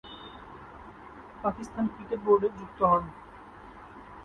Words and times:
Pakistan 1.43 1.85
cricket 1.93 2.19
বোর্ডে 2.25 2.47
যুক্ত 2.57 2.79
হন। 2.91 3.03